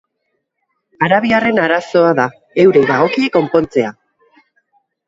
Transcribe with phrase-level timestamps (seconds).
[1.07, 2.27] Arabiarren arazoa da,
[2.65, 3.95] eurei dagokie konpontzea.